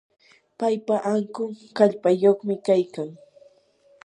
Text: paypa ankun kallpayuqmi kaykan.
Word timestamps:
paypa 0.59 0.95
ankun 1.11 1.51
kallpayuqmi 1.77 2.55
kaykan. 2.65 3.09